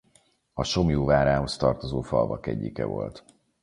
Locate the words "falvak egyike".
2.01-2.85